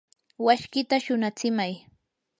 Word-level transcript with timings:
washkita 0.45 0.95
shunatsimay. 1.03 1.73